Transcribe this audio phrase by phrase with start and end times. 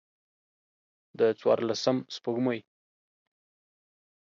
[1.17, 2.59] د څوارلسم سپوږمۍ